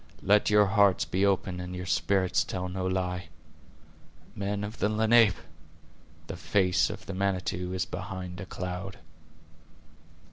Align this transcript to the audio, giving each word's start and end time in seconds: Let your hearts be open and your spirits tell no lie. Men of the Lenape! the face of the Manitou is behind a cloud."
Let 0.23 0.49
your 0.49 0.65
hearts 0.65 1.05
be 1.05 1.23
open 1.27 1.59
and 1.59 1.75
your 1.75 1.85
spirits 1.85 2.43
tell 2.43 2.67
no 2.67 2.87
lie. 2.87 3.27
Men 4.35 4.63
of 4.63 4.79
the 4.79 4.89
Lenape! 4.89 5.35
the 6.25 6.35
face 6.37 6.89
of 6.89 7.05
the 7.05 7.13
Manitou 7.13 7.71
is 7.71 7.85
behind 7.85 8.41
a 8.41 8.47
cloud." 8.47 8.97